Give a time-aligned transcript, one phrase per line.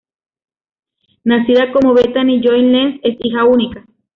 [1.25, 3.85] Nacida como Bethany Joy Lenz, es hija única.